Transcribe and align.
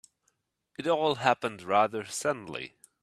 It 0.79 0.87
all 0.87 1.13
happened 1.13 1.61
rather 1.61 2.05
suddenly. 2.05 2.73